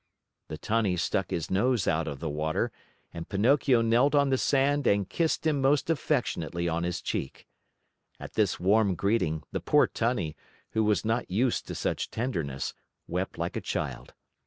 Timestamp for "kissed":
5.07-5.45